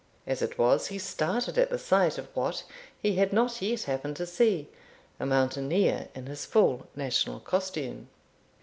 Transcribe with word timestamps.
As 0.25 0.41
it 0.41 0.57
was, 0.57 0.87
he 0.87 0.97
started 0.97 1.59
at 1.59 1.69
the 1.69 1.77
sight 1.77 2.17
of 2.17 2.27
what 2.35 2.63
he 2.99 3.17
had 3.17 3.31
not 3.31 3.61
yet 3.61 3.83
happened 3.83 4.15
to 4.15 4.25
see, 4.25 4.67
a 5.19 5.27
mountaineer 5.27 6.07
in 6.15 6.25
his 6.25 6.43
full 6.43 6.87
national 6.95 7.39
costume. 7.39 8.09